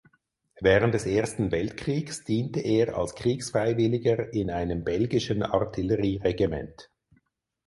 [0.61, 6.89] Während des Ersten Weltkriegs diente er als Kriegsfreiwilliger in einem belgischen Artillerieregiment.